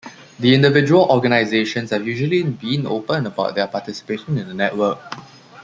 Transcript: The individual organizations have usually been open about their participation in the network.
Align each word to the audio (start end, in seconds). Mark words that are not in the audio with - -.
The 0.39 0.55
individual 0.55 1.05
organizations 1.11 1.91
have 1.91 2.07
usually 2.07 2.41
been 2.41 2.87
open 2.87 3.27
about 3.27 3.53
their 3.53 3.67
participation 3.67 4.35
in 4.39 4.47
the 4.47 4.53
network. 4.55 4.97